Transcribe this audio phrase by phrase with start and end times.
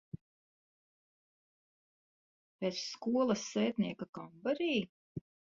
[2.63, 4.73] Pēc skolas sētnieka kambarī?